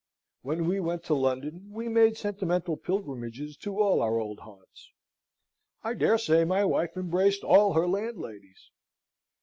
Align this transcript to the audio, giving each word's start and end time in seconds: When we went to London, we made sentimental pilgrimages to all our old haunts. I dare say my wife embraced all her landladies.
When 0.41 0.67
we 0.67 0.79
went 0.79 1.03
to 1.03 1.13
London, 1.13 1.67
we 1.69 1.87
made 1.87 2.17
sentimental 2.17 2.75
pilgrimages 2.75 3.55
to 3.57 3.79
all 3.79 4.01
our 4.01 4.17
old 4.17 4.39
haunts. 4.39 4.89
I 5.83 5.93
dare 5.93 6.17
say 6.17 6.43
my 6.43 6.65
wife 6.65 6.97
embraced 6.97 7.43
all 7.43 7.73
her 7.73 7.87
landladies. 7.87 8.71